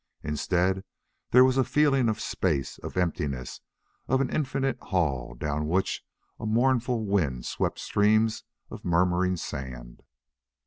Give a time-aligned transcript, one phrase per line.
[0.23, 0.83] Instead
[1.29, 3.61] there was the feeling of space, of emptiness,
[4.07, 6.03] of an infinite hall down which
[6.39, 10.01] a mournful wind swept streams of murmuring sand.